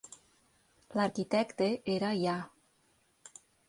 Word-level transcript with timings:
L'arquitecte 1.01 1.69
era 1.99 2.13
Ya. 2.25 2.37